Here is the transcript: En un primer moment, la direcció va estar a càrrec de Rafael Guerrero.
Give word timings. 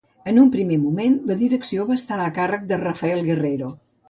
En 0.29 0.37
un 0.43 0.47
primer 0.53 0.79
moment, 0.85 1.17
la 1.31 1.37
direcció 1.41 1.85
va 1.91 1.99
estar 2.01 2.19
a 2.25 2.33
càrrec 2.39 2.65
de 2.73 2.81
Rafael 2.87 3.23
Guerrero. 3.31 3.73